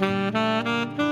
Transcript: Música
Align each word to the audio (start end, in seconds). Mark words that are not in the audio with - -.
Música 0.00 1.07